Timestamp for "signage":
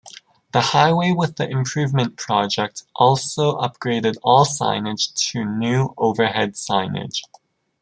4.45-5.13, 6.55-7.21